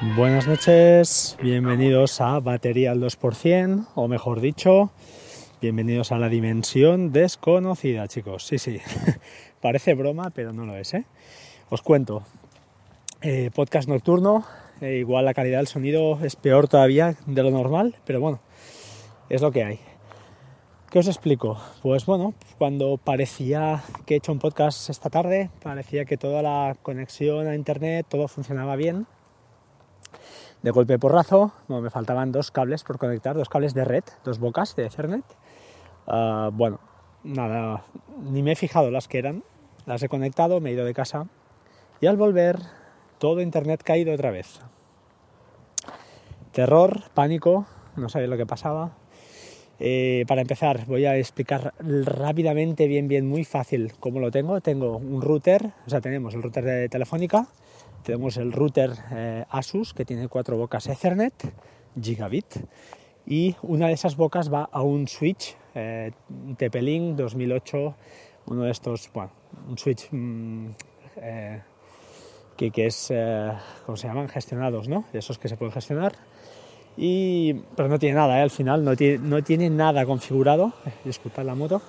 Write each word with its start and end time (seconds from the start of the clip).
Buenas 0.00 0.46
noches, 0.46 1.36
bienvenidos 1.42 2.20
a 2.20 2.38
Batería 2.38 2.92
al 2.92 3.00
2%, 3.00 3.88
o 3.96 4.06
mejor 4.06 4.40
dicho, 4.40 4.92
bienvenidos 5.60 6.12
a 6.12 6.18
la 6.18 6.28
dimensión 6.28 7.10
desconocida, 7.10 8.06
chicos. 8.06 8.46
Sí, 8.46 8.58
sí, 8.58 8.78
parece 9.60 9.94
broma, 9.94 10.30
pero 10.30 10.52
no 10.52 10.66
lo 10.66 10.76
es, 10.76 10.94
¿eh? 10.94 11.04
Os 11.68 11.82
cuento, 11.82 12.22
eh, 13.22 13.50
podcast 13.52 13.88
nocturno, 13.88 14.44
eh, 14.80 14.98
igual 14.98 15.24
la 15.24 15.34
calidad 15.34 15.58
del 15.58 15.66
sonido 15.66 16.20
es 16.22 16.36
peor 16.36 16.68
todavía 16.68 17.16
de 17.26 17.42
lo 17.42 17.50
normal, 17.50 17.96
pero 18.04 18.20
bueno, 18.20 18.38
es 19.28 19.42
lo 19.42 19.50
que 19.50 19.64
hay. 19.64 19.80
¿Qué 20.92 21.00
os 21.00 21.08
explico? 21.08 21.60
Pues 21.82 22.06
bueno, 22.06 22.34
cuando 22.56 22.98
parecía 22.98 23.82
que 24.06 24.14
he 24.14 24.16
hecho 24.18 24.30
un 24.30 24.38
podcast 24.38 24.90
esta 24.90 25.10
tarde, 25.10 25.50
parecía 25.60 26.04
que 26.04 26.16
toda 26.16 26.40
la 26.40 26.76
conexión 26.82 27.48
a 27.48 27.56
internet, 27.56 28.06
todo 28.08 28.28
funcionaba 28.28 28.76
bien, 28.76 29.08
de 30.62 30.70
golpe 30.70 30.98
porrazo, 30.98 31.52
no, 31.68 31.80
me 31.80 31.90
faltaban 31.90 32.32
dos 32.32 32.50
cables 32.50 32.84
por 32.84 32.98
conectar, 32.98 33.36
dos 33.36 33.48
cables 33.48 33.74
de 33.74 33.84
red, 33.84 34.04
dos 34.24 34.38
bocas 34.38 34.76
de 34.76 34.86
Ethernet. 34.86 35.24
Uh, 36.06 36.50
bueno, 36.52 36.80
nada, 37.22 37.84
ni 38.22 38.42
me 38.42 38.52
he 38.52 38.56
fijado 38.56 38.90
las 38.90 39.08
que 39.08 39.18
eran, 39.18 39.44
las 39.86 40.02
he 40.02 40.08
conectado, 40.08 40.60
me 40.60 40.70
he 40.70 40.72
ido 40.72 40.84
de 40.84 40.94
casa 40.94 41.26
y 42.00 42.06
al 42.06 42.16
volver 42.16 42.58
todo 43.18 43.40
internet 43.40 43.82
caído 43.82 44.12
otra 44.12 44.30
vez. 44.30 44.60
Terror, 46.52 47.02
pánico, 47.14 47.66
no 47.96 48.08
sabía 48.08 48.28
lo 48.28 48.36
que 48.36 48.46
pasaba. 48.46 48.92
Eh, 49.80 50.24
para 50.26 50.40
empezar, 50.40 50.86
voy 50.86 51.06
a 51.06 51.16
explicar 51.16 51.72
rápidamente, 51.78 52.88
bien, 52.88 53.06
bien, 53.06 53.28
muy 53.28 53.44
fácil 53.44 53.92
cómo 54.00 54.18
lo 54.18 54.30
tengo. 54.30 54.60
Tengo 54.60 54.96
un 54.96 55.22
router, 55.22 55.72
o 55.86 55.90
sea, 55.90 56.00
tenemos 56.00 56.34
el 56.34 56.42
router 56.42 56.64
de 56.64 56.88
Telefónica, 56.88 57.48
tenemos 58.08 58.38
el 58.38 58.52
router 58.52 58.92
eh, 59.12 59.44
Asus 59.50 59.92
que 59.92 60.06
tiene 60.06 60.28
cuatro 60.28 60.56
bocas 60.56 60.86
Ethernet, 60.86 61.52
gigabit, 62.00 62.46
y 63.26 63.54
una 63.60 63.88
de 63.88 63.92
esas 63.92 64.16
bocas 64.16 64.50
va 64.50 64.66
a 64.72 64.80
un 64.80 65.06
switch 65.06 65.54
eh, 65.74 66.12
TP-Link 66.56 67.16
2008, 67.16 67.94
uno 68.46 68.62
de 68.62 68.70
estos, 68.70 69.10
bueno, 69.12 69.30
un 69.68 69.76
switch 69.76 70.08
mm, 70.10 70.68
eh, 71.16 71.60
que, 72.56 72.70
que, 72.70 72.86
es, 72.86 73.08
eh, 73.10 73.52
¿cómo 73.84 73.96
se 73.98 74.08
llaman? 74.08 74.26
Gestionados, 74.28 74.88
¿no? 74.88 75.04
De 75.12 75.18
esos 75.18 75.36
que 75.36 75.48
se 75.48 75.58
pueden 75.58 75.72
gestionar. 75.72 76.14
Y, 76.96 77.52
pero 77.76 77.90
no 77.90 77.98
tiene 77.98 78.14
nada, 78.14 78.38
¿eh? 78.38 78.42
al 78.42 78.50
final 78.50 78.86
no 78.86 78.96
tiene, 78.96 79.18
no 79.18 79.44
tiene 79.44 79.68
nada 79.68 80.06
configurado, 80.06 80.72
disculpad 81.04 81.44
la 81.44 81.54
moto, 81.54 81.82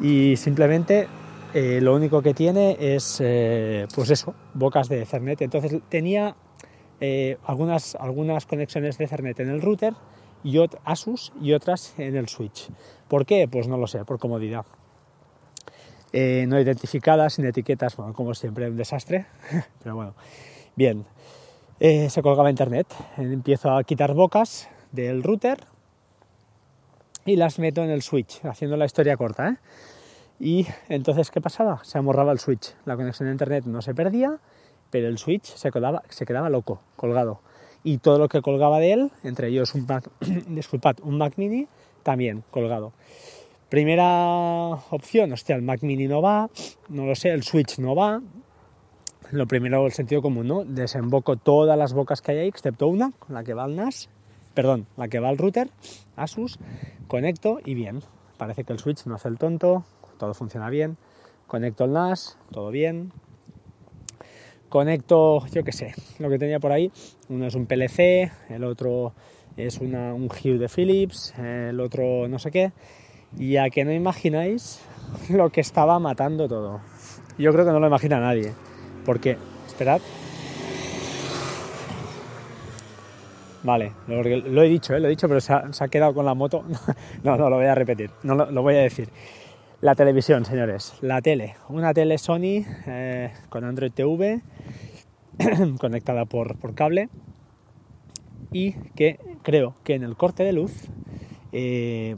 y 0.00 0.36
simplemente 0.36 1.08
eh, 1.54 1.80
lo 1.80 1.94
único 1.94 2.20
que 2.20 2.34
tiene 2.34 2.76
es, 2.78 3.20
eh, 3.20 3.86
pues 3.94 4.10
eso, 4.10 4.34
bocas 4.54 4.88
de 4.88 5.02
Ethernet. 5.02 5.40
Entonces 5.42 5.80
tenía 5.88 6.36
eh, 7.00 7.38
algunas, 7.44 7.94
algunas 7.94 8.46
conexiones 8.46 8.98
de 8.98 9.04
Ethernet 9.04 9.40
en 9.40 9.48
el 9.48 9.62
router 9.62 9.94
y 10.44 10.58
Asus 10.84 11.32
y 11.40 11.52
otras 11.52 11.94
en 11.98 12.16
el 12.16 12.28
switch. 12.28 12.68
¿Por 13.08 13.24
qué? 13.24 13.48
Pues 13.48 13.66
no 13.66 13.76
lo 13.76 13.86
sé, 13.86 14.04
por 14.04 14.18
comodidad. 14.18 14.66
no 16.12 16.60
identificadas, 16.60 17.34
sin 17.34 17.46
etiquetas, 17.46 17.96
bueno, 17.96 18.12
como 18.12 18.34
siempre, 18.34 18.68
un 18.68 18.76
desastre, 18.76 19.26
pero 19.82 19.96
bueno, 19.96 20.14
bien. 20.76 21.04
se 21.80 22.22
colgaba 22.22 22.50
internet, 22.50 22.86
empiezo 23.16 23.70
a 23.70 23.82
quitar 23.84 24.14
bocas 24.14 24.68
del 24.92 25.22
router 25.22 25.58
y 27.24 27.36
las 27.36 27.58
meto 27.58 27.82
en 27.82 27.90
el 27.90 28.02
switch, 28.02 28.44
haciendo 28.44 28.76
la 28.76 28.86
historia 28.86 29.16
corta, 29.16 29.48
¿eh? 29.48 29.56
Y 30.40 30.66
entonces, 30.88 31.30
¿qué 31.30 31.40
pasaba? 31.40 31.82
Se 31.84 31.98
amorraba 31.98 32.32
el 32.32 32.38
switch. 32.38 32.74
La 32.84 32.96
conexión 32.96 33.28
a 33.28 33.32
internet 33.32 33.64
no 33.66 33.82
se 33.82 33.94
perdía, 33.94 34.38
pero 34.90 35.08
el 35.08 35.18
switch 35.18 35.44
se 35.44 35.70
quedaba, 35.70 36.02
se 36.08 36.26
quedaba 36.26 36.48
loco, 36.48 36.82
colgado. 36.96 37.40
Y 37.82 37.98
todo 37.98 38.18
lo 38.18 38.28
que 38.28 38.42
colgaba 38.42 38.78
de 38.78 38.92
él, 38.92 39.10
entre 39.22 39.48
ellos 39.48 39.74
un 39.74 39.86
Mac, 39.86 40.10
un 41.02 41.18
Mac 41.18 41.34
Mini, 41.36 41.66
también 42.02 42.44
colgado. 42.50 42.92
Primera 43.68 44.70
opción, 44.90 45.32
hostia, 45.32 45.54
el 45.54 45.62
Mac 45.62 45.82
Mini 45.82 46.08
no 46.08 46.22
va, 46.22 46.48
no 46.88 47.04
lo 47.04 47.14
sé, 47.14 47.30
el 47.30 47.42
Switch 47.42 47.78
no 47.78 47.94
va. 47.94 48.22
Lo 49.30 49.46
primero, 49.46 49.84
el 49.84 49.92
sentido 49.92 50.22
común. 50.22 50.74
Desemboco 50.74 51.36
todas 51.36 51.76
las 51.76 51.92
bocas 51.92 52.22
que 52.22 52.32
hay 52.32 52.38
ahí, 52.38 52.48
excepto 52.48 52.88
una, 52.88 53.12
la 53.28 53.44
que 53.44 53.52
va 53.52 53.64
al 53.64 53.76
NAS, 53.76 54.08
perdón, 54.54 54.86
la 54.96 55.08
que 55.08 55.20
va 55.20 55.28
al 55.28 55.36
router, 55.36 55.68
Asus, 56.16 56.58
conecto 57.08 57.60
y 57.62 57.74
bien. 57.74 58.02
Parece 58.38 58.64
que 58.64 58.72
el 58.72 58.78
Switch 58.78 59.04
no 59.04 59.16
hace 59.16 59.28
el 59.28 59.36
tonto, 59.36 59.84
todo 60.18 60.34
funciona 60.34 60.68
bien. 60.68 60.96
Conecto 61.46 61.84
el 61.84 61.92
NAS, 61.92 62.36
todo 62.50 62.70
bien. 62.70 63.12
Conecto, 64.68 65.46
yo 65.46 65.64
qué 65.64 65.72
sé, 65.72 65.94
lo 66.18 66.28
que 66.28 66.38
tenía 66.38 66.60
por 66.60 66.72
ahí. 66.72 66.92
Uno 67.30 67.46
es 67.46 67.54
un 67.54 67.64
PLC, 67.64 68.30
el 68.50 68.64
otro 68.64 69.14
es 69.56 69.78
un 69.78 70.28
Hue 70.28 70.58
de 70.58 70.68
Philips, 70.68 71.32
el 71.38 71.80
otro 71.80 72.28
no 72.28 72.38
sé 72.38 72.50
qué. 72.50 72.72
Y 73.38 73.56
a 73.56 73.70
que 73.70 73.84
no 73.84 73.92
imagináis 73.92 74.80
lo 75.30 75.50
que 75.50 75.62
estaba 75.62 75.98
matando 75.98 76.48
todo. 76.48 76.80
Yo 77.38 77.52
creo 77.52 77.64
que 77.64 77.72
no 77.72 77.80
lo 77.80 77.86
imagina 77.86 78.20
nadie. 78.20 78.52
Porque, 79.06 79.38
esperad. 79.66 80.00
Vale, 83.62 83.92
lo, 84.06 84.62
he 84.62 84.68
dicho, 84.68 84.94
¿eh? 84.94 85.00
lo 85.00 85.06
he 85.06 85.10
dicho, 85.10 85.28
pero 85.28 85.40
se 85.40 85.52
ha, 85.52 85.88
quedado 85.88 86.14
con 86.14 86.26
la 86.26 86.34
moto. 86.34 86.64
No, 87.24 87.36
no, 87.36 87.50
lo 87.50 87.56
voy 87.56 87.66
a 87.66 87.74
repetir, 87.74 88.10
no 88.22 88.34
lo 88.34 88.62
voy 88.62 88.76
a 88.76 88.80
decir. 88.80 89.08
La 89.80 89.94
televisión, 89.94 90.44
señores, 90.44 90.94
la 91.02 91.22
tele. 91.22 91.54
Una 91.68 91.94
tele 91.94 92.18
Sony 92.18 92.64
eh, 92.88 93.32
con 93.48 93.62
Android 93.62 93.92
TV 93.92 94.42
conectada 95.78 96.24
por, 96.24 96.58
por, 96.58 96.74
cable 96.74 97.08
y 98.50 98.72
que 98.96 99.20
creo 99.44 99.76
que 99.84 99.94
en 99.94 100.02
el 100.02 100.16
corte 100.16 100.42
de 100.42 100.52
luz, 100.52 100.88
eh, 101.52 102.16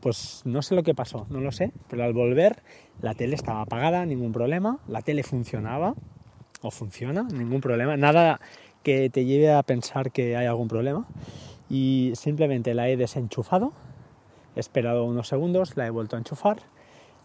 pues 0.00 0.42
no 0.44 0.60
sé 0.60 0.74
lo 0.74 0.82
que 0.82 0.94
pasó, 0.94 1.26
no 1.30 1.40
lo 1.40 1.52
sé, 1.52 1.72
pero 1.88 2.04
al 2.04 2.12
volver 2.12 2.62
la 3.00 3.14
tele 3.14 3.34
estaba 3.34 3.62
apagada, 3.62 4.04
ningún 4.04 4.32
problema, 4.32 4.78
la 4.88 5.00
tele 5.00 5.22
funcionaba 5.22 5.94
o 6.60 6.70
funciona, 6.70 7.22
ningún 7.32 7.62
problema, 7.62 7.96
nada 7.96 8.40
que 8.82 9.08
te 9.08 9.24
lleve 9.24 9.50
a 9.50 9.62
pensar 9.62 10.12
que 10.12 10.36
hay 10.36 10.44
algún 10.44 10.68
problema 10.68 11.06
y 11.70 12.12
simplemente 12.14 12.74
la 12.74 12.90
he 12.90 12.98
desenchufado 12.98 13.72
He 14.58 14.60
esperado 14.60 15.04
unos 15.04 15.28
segundos, 15.28 15.76
la 15.76 15.86
he 15.86 15.90
vuelto 15.90 16.16
a 16.16 16.18
enchufar, 16.18 16.56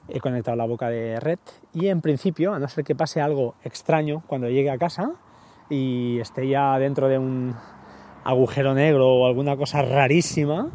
he 0.07 0.19
conectado 0.19 0.55
la 0.55 0.67
boca 0.67 0.89
de 0.89 1.19
red 1.19 1.39
y 1.73 1.87
en 1.87 1.99
principio, 1.99 2.53
a 2.53 2.59
no 2.59 2.67
ser 2.67 2.83
que 2.83 2.93
pase 2.93 3.21
algo 3.21 3.55
extraño 3.63 4.21
cuando 4.27 4.49
llegue 4.49 4.69
a 4.69 4.77
casa 4.77 5.13
y 5.67 6.19
esté 6.19 6.47
ya 6.47 6.77
dentro 6.77 7.07
de 7.07 7.17
un 7.17 7.55
agujero 8.23 8.75
negro 8.75 9.07
o 9.07 9.25
alguna 9.25 9.57
cosa 9.57 9.81
rarísima, 9.81 10.69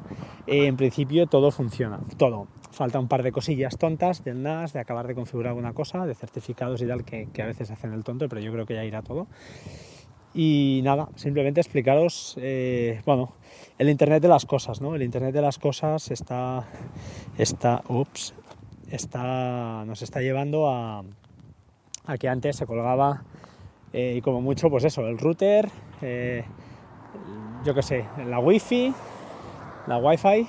en 0.49 0.77
principio 0.77 1.29
todo 1.29 1.53
funciona, 1.53 2.01
todo. 2.17 2.49
Falta 2.73 2.99
un 2.99 3.07
par 3.07 3.23
de 3.23 3.31
cosillas 3.31 3.79
tontas 3.79 4.25
del 4.25 4.43
NAS, 4.43 4.73
de 4.73 4.81
acabar 4.81 5.07
de 5.07 5.15
configurar 5.15 5.51
alguna 5.51 5.75
cosa, 5.75 6.07
de 6.07 6.17
certificados 6.17 6.83
y 6.83 6.89
tal, 6.89 7.05
que, 7.05 7.29
que 7.33 7.43
a 7.43 7.47
veces 7.47 7.71
hacen 7.71 7.93
el 7.93 8.03
tonto, 8.03 8.29
pero 8.29 8.41
yo 8.41 8.51
creo 8.51 8.67
que 8.67 8.75
ya 8.75 8.85
irá 8.85 9.03
todo. 9.03 9.29
Y 10.35 10.81
nada, 10.85 11.09
simplemente 11.17 11.61
explicaros, 11.61 12.37
eh, 12.41 13.01
bueno, 13.07 13.33
el 13.79 13.89
Internet 13.89 14.23
de 14.23 14.29
las 14.29 14.45
cosas, 14.45 14.81
¿no? 14.81 14.95
El 14.95 15.03
Internet 15.03 15.33
de 15.33 15.43
las 15.43 15.59
cosas 15.59 16.11
está, 16.11 16.65
está, 17.39 17.83
ups, 17.89 18.35
está, 18.91 19.85
nos 19.87 20.03
está 20.03 20.21
llevando 20.21 20.69
a, 20.69 21.03
a 22.07 22.19
que 22.19 22.29
antes 22.29 22.57
se 22.57 22.67
colgaba, 22.67 23.25
eh, 23.93 24.15
y 24.19 24.21
como 24.21 24.41
mucho, 24.41 24.69
pues 24.69 24.85
eso, 24.85 25.07
el 25.07 25.19
router, 25.19 25.69
eh, 26.03 26.45
yo 27.65 27.75
qué 27.75 27.83
sé, 27.83 28.05
la 28.27 28.39
wifi, 28.39 28.93
la 29.87 29.99
wifi 29.99 30.47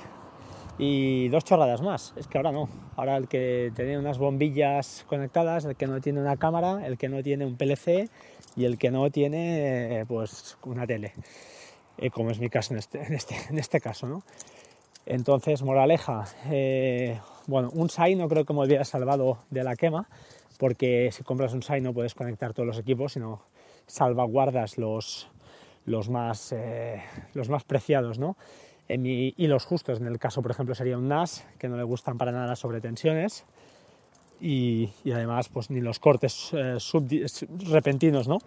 y 0.80 1.28
dos 1.28 1.44
chorradas 1.44 1.82
más. 1.82 2.14
Es 2.16 2.26
que 2.26 2.38
ahora 2.38 2.52
no. 2.52 2.68
Ahora 2.96 3.18
el 3.18 3.28
que 3.28 3.70
tiene 3.76 3.98
unas 3.98 4.16
bombillas 4.16 5.04
conectadas, 5.06 5.66
el 5.66 5.76
que 5.76 5.86
no 5.86 6.00
tiene 6.00 6.20
una 6.20 6.38
cámara, 6.38 6.86
el 6.86 6.96
que 6.96 7.10
no 7.10 7.22
tiene 7.22 7.44
un 7.44 7.56
PLC 7.56 8.08
y 8.56 8.64
el 8.64 8.78
que 8.78 8.90
no 8.90 9.10
tiene 9.10 10.04
pues 10.08 10.56
una 10.64 10.86
tele, 10.86 11.12
eh, 11.98 12.10
como 12.10 12.30
es 12.30 12.40
mi 12.40 12.48
caso 12.48 12.72
en 12.72 12.78
este, 12.78 13.02
en 13.02 13.12
este, 13.12 13.36
en 13.50 13.58
este 13.58 13.78
caso, 13.80 14.08
¿no? 14.08 14.22
Entonces, 15.04 15.62
moraleja, 15.62 16.24
eh, 16.50 17.20
bueno, 17.46 17.70
un 17.74 17.90
SAI 17.90 18.14
no 18.14 18.28
creo 18.28 18.44
que 18.44 18.52
me 18.54 18.64
hubiera 18.64 18.84
salvado 18.84 19.38
de 19.50 19.64
la 19.64 19.76
quema, 19.76 20.08
porque 20.58 21.10
si 21.12 21.24
compras 21.24 21.52
un 21.52 21.62
SAI 21.62 21.82
no 21.82 21.92
puedes 21.92 22.14
conectar 22.14 22.54
todos 22.54 22.66
los 22.66 22.78
equipos, 22.78 23.14
sino 23.14 23.42
salvaguardas 23.86 24.78
los, 24.78 25.28
los, 25.84 26.08
más, 26.08 26.52
eh, 26.52 27.02
los 27.34 27.50
más 27.50 27.64
preciados, 27.64 28.18
¿no? 28.18 28.36
Y 28.92 29.46
los 29.46 29.64
justos, 29.64 30.00
en 30.00 30.06
el 30.06 30.18
caso, 30.18 30.42
por 30.42 30.50
ejemplo, 30.50 30.74
sería 30.74 30.98
un 30.98 31.08
NAS, 31.08 31.46
que 31.58 31.68
no 31.68 31.76
le 31.76 31.84
gustan 31.84 32.18
para 32.18 32.32
nada 32.32 32.56
sobre 32.56 32.80
tensiones, 32.80 33.44
y, 34.40 34.90
y 35.04 35.12
además 35.12 35.48
pues 35.48 35.70
ni 35.70 35.80
los 35.80 35.98
cortes 35.98 36.50
eh, 36.52 36.78
repentinos, 37.70 38.26
¿no? 38.26 38.38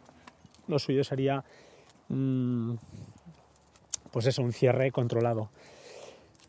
Lo 0.68 0.80
suyo 0.80 1.04
sería 1.04 1.44
mmm, 2.10 2.76
pues 4.12 4.28
eso, 4.28 4.42
un 4.42 4.54
cierre 4.54 4.92
controlado. 4.92 5.50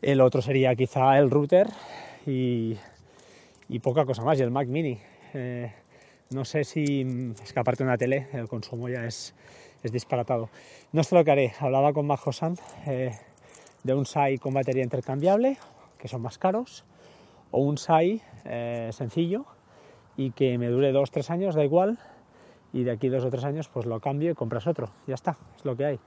El 0.02 0.20
otro 0.20 0.42
sería 0.42 0.74
quizá 0.74 1.18
el 1.18 1.30
router 1.30 1.68
y, 2.26 2.76
poca 3.82 4.04
cosa 4.04 4.22
más, 4.22 4.38
y 4.38 4.42
el 4.42 4.50
Mac 4.50 4.68
Mini. 4.68 4.98
Eh, 5.32 5.72
no 6.30 6.44
sé 6.44 6.64
si, 6.64 7.32
es 7.42 7.52
que 7.52 7.60
aparte 7.60 7.84
de 7.84 7.88
una 7.88 7.96
tele, 7.96 8.28
el 8.34 8.48
consumo 8.48 8.88
ya 8.88 9.06
es, 9.06 9.34
es 9.82 9.92
disparatado. 9.92 10.50
No 10.92 11.02
sé 11.02 11.14
lo 11.14 11.24
que 11.24 11.30
haré. 11.30 11.54
Hablaba 11.58 11.92
con 11.94 12.06
Majo 12.06 12.30
eh, 12.86 13.12
de 13.84 13.94
un 13.94 14.06
SAI 14.06 14.38
con 14.38 14.54
batería 14.54 14.82
intercambiable, 14.82 15.58
que 15.98 16.08
son 16.08 16.22
más 16.22 16.38
caros, 16.38 16.84
o 17.50 17.60
un 17.60 17.78
SAI 17.78 18.20
eh, 18.44 18.90
sencillo 18.92 19.44
y 20.16 20.32
que 20.32 20.58
me 20.58 20.68
dure 20.68 20.90
dos, 20.90 21.10
tres 21.10 21.30
años, 21.30 21.54
da 21.54 21.62
igual, 21.62 21.98
y 22.72 22.82
de 22.82 22.90
aquí 22.90 23.08
dos 23.08 23.24
o 23.24 23.30
tres 23.30 23.44
años 23.44 23.68
pues 23.68 23.86
lo 23.86 24.00
cambio 24.00 24.32
y 24.32 24.34
compras 24.34 24.66
otro. 24.66 24.88
Ya 25.06 25.14
está, 25.14 25.36
es 25.56 25.64
lo 25.64 25.76
que 25.76 25.84
hay. 25.84 26.00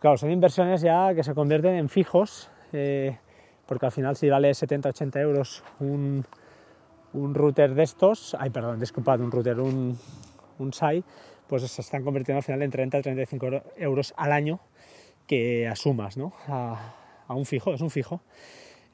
Claro, 0.00 0.16
son 0.16 0.30
inversiones 0.30 0.80
ya 0.80 1.14
que 1.14 1.22
se 1.22 1.34
convierten 1.34 1.74
en 1.74 1.88
fijos, 1.88 2.48
eh, 2.72 3.18
porque 3.66 3.86
al 3.86 3.92
final 3.92 4.16
si 4.16 4.30
vale 4.30 4.50
70-80 4.50 5.20
euros 5.20 5.62
un, 5.80 6.24
un, 7.12 7.34
router 7.34 7.74
de 7.74 7.82
estos, 7.82 8.34
ay 8.38 8.50
perdón, 8.50 8.78
disculpad, 8.78 9.20
un 9.20 9.30
router, 9.30 9.60
un, 9.60 9.98
un 10.58 10.72
SAI, 10.72 11.04
pues 11.48 11.62
se 11.70 11.82
están 11.82 12.02
convirtiendo 12.02 12.38
al 12.38 12.44
final 12.44 12.62
en 12.62 12.70
30-35 12.70 13.62
euros 13.76 14.14
al 14.16 14.32
año 14.32 14.60
que 15.26 15.68
asumas 15.68 16.16
¿no? 16.16 16.32
a, 16.46 16.94
un 17.28 17.46
fijo, 17.46 17.74
es 17.74 17.80
un 17.80 17.90
fijo. 17.90 18.20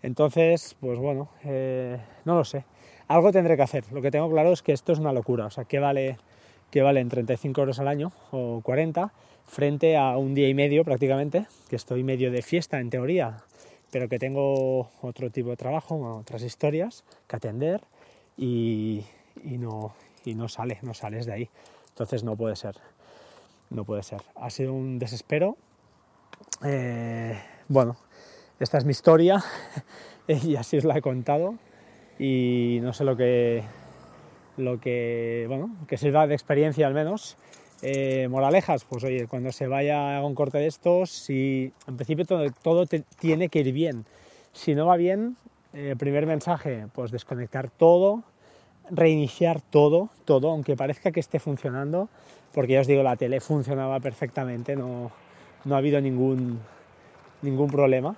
Entonces, 0.03 0.77
pues 0.81 0.99
bueno, 0.99 1.29
eh, 1.45 1.99
no 2.25 2.37
lo 2.37 2.45
sé. 2.45 2.65
Algo 3.09 3.33
tendré 3.33 3.57
que 3.57 3.63
hacer. 3.63 3.85
Lo 3.93 4.01
que 4.01 4.11
tengo 4.11 4.31
claro 4.31 4.53
es 4.53 4.63
que 4.63 4.73
esto 4.73 4.93
es 4.93 4.99
una 4.99 5.13
locura. 5.13 5.47
O 5.47 5.51
sea, 5.51 5.65
¿qué 5.65 5.79
vale, 5.79 6.19
qué 6.71 6.83
valen 6.83 7.09
35 7.09 7.61
euros 7.61 7.79
al 7.81 7.89
año 7.89 8.13
o 8.31 8.61
40 8.63 9.13
frente 9.47 9.97
a 9.97 10.17
un 10.17 10.35
día 10.35 10.49
y 10.49 10.55
medio 10.55 10.85
prácticamente, 10.85 11.47
que 11.69 11.77
estoy 11.77 12.05
medio 12.05 12.31
de 12.31 12.41
fiesta 12.41 12.79
en 12.79 12.89
teoría, 12.89 13.43
pero 13.91 14.09
que 14.09 14.19
tengo 14.19 14.91
otro 15.03 15.31
tipo 15.31 15.51
de 15.51 15.57
trabajo, 15.57 16.19
otras 16.19 16.43
historias 16.43 17.05
que 17.27 17.37
atender 17.37 17.83
y 18.37 19.05
no, 19.45 19.93
y 20.25 20.35
no 20.35 20.49
sale, 20.49 20.79
no 20.83 20.95
sales 20.95 21.27
de 21.27 21.33
ahí. 21.33 21.51
Entonces 21.91 22.25
no 22.25 22.37
puede 22.37 22.57
ser, 22.57 22.77
no 23.71 23.85
puede 23.85 24.03
ser. 24.03 24.23
Ha 24.37 24.51
sido 24.51 24.73
un 24.73 24.99
desespero. 24.99 25.57
Eh, 26.65 27.39
bueno, 27.69 27.97
esta 28.59 28.79
es 28.79 28.85
mi 28.85 28.91
historia 28.91 29.43
y 30.29 30.57
así 30.57 30.77
os 30.77 30.85
la 30.85 30.97
he 30.97 31.01
contado 31.01 31.55
y 32.19 32.79
no 32.83 32.93
sé 32.93 33.05
lo 33.05 33.17
que, 33.17 33.63
lo 34.57 34.79
que, 34.79 35.47
bueno, 35.49 35.77
que 35.89 35.97
sirva 35.97 36.27
de 36.27 36.35
experiencia 36.35 36.87
al 36.87 36.95
menos. 36.95 37.37
Eh, 37.83 38.29
moralejas, 38.29 38.85
pues 38.85 39.05
oye, 39.05 39.27
cuando 39.27 39.53
se 39.53 39.67
vaya 39.67 40.19
a 40.19 40.25
un 40.25 40.35
corte 40.35 40.59
de 40.59 40.67
estos, 40.67 41.11
si 41.11 41.73
en 41.89 41.97
principio 41.97 42.27
todo, 42.27 42.47
todo 42.63 42.87
tiene 43.19 43.49
que 43.49 43.61
ir 43.61 43.73
bien. 43.73 44.05
Si 44.53 44.75
no 44.75 44.85
va 44.85 44.97
bien, 44.97 45.37
eh, 45.73 45.95
primer 45.99 46.27
mensaje, 46.27 46.87
pues 46.93 47.11
desconectar 47.11 47.71
todo, 47.71 48.23
reiniciar 48.91 49.63
todo, 49.63 50.11
todo, 50.27 50.51
aunque 50.51 50.77
parezca 50.77 51.11
que 51.11 51.21
esté 51.21 51.39
funcionando, 51.39 52.11
porque 52.53 52.75
ya 52.75 52.81
os 52.81 52.87
digo, 52.87 53.03
la 53.03 53.17
tele 53.17 53.41
funcionaba 53.41 54.01
perfectamente, 54.01 54.77
no, 54.77 55.11
no 55.65 55.75
ha 55.75 55.79
habido 55.79 56.01
ningún, 56.01 56.61
ningún 57.43 57.71
problema. 57.71 58.17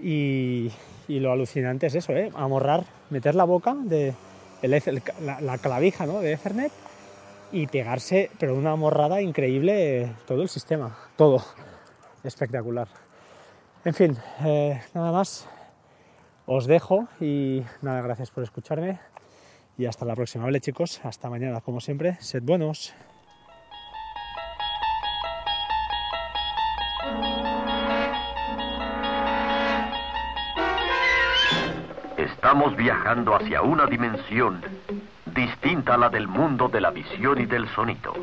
Y, 0.00 0.70
lo 1.08 1.32
alucinante 1.32 1.86
es 1.86 1.94
eso, 1.94 2.12
¿eh? 2.12 2.30
amorrar, 2.34 2.84
meter 3.10 3.34
la 3.34 3.44
boca 3.44 3.74
de 3.74 4.14
la, 4.62 5.40
la, 5.40 5.58
clavija 5.58 6.06
¿no? 6.06 6.20
de 6.20 6.32
Ethernet 6.32 6.72
y 7.52 7.66
pegarse, 7.66 8.30
pero 8.38 8.54
una 8.54 8.72
amorrada 8.72 9.20
increíble 9.20 10.10
todo 10.26 10.42
el 10.42 10.48
sistema, 10.48 10.96
todo 11.16 11.44
espectacular. 12.24 12.88
En 13.84 13.94
fin, 13.94 14.16
eh, 14.44 14.80
nada 14.94 15.12
más, 15.12 15.46
os 16.46 16.66
dejo 16.66 17.06
y 17.20 17.62
nada, 17.82 18.00
gracias 18.00 18.30
por 18.30 18.42
escucharme 18.42 18.98
y 19.76 19.86
hasta 19.86 20.04
la 20.04 20.14
próxima. 20.14 20.44
Vale 20.44 20.60
chicos, 20.60 21.00
hasta 21.04 21.28
mañana 21.28 21.60
como 21.60 21.80
siempre, 21.80 22.16
sed 22.20 22.42
buenos. 22.42 22.94
Estamos 32.54 32.76
viajando 32.76 33.34
hacia 33.34 33.62
una 33.62 33.84
dimensión 33.84 34.62
distinta 35.26 35.94
a 35.94 35.96
la 35.96 36.08
del 36.08 36.28
mundo 36.28 36.68
de 36.68 36.80
la 36.80 36.92
visión 36.92 37.40
y 37.40 37.46
del 37.46 37.66
sonido. 37.70 38.14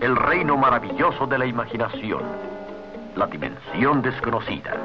El 0.00 0.14
reino 0.14 0.56
maravilloso 0.56 1.26
de 1.26 1.38
la 1.38 1.44
imaginación. 1.44 2.22
La 3.16 3.26
dimensión 3.26 4.00
desconocida. 4.00 4.76